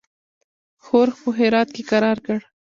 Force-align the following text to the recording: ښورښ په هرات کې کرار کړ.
ښورښ 0.83 1.15
په 1.23 1.29
هرات 1.37 1.69
کې 1.75 1.83
کرار 1.91 2.17
کړ. 2.25 2.39